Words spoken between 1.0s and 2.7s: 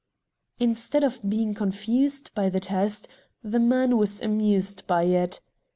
of being confused by the